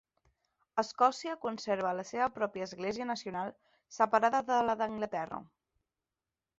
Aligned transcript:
Escòcia 0.83 1.35
conserva 1.43 1.91
la 1.99 2.07
seva 2.13 2.31
pròpia 2.39 2.69
església 2.71 3.09
nacional, 3.13 3.55
separada 4.01 4.45
de 4.53 4.61
la 4.71 4.81
d'Anglaterra. 4.83 5.45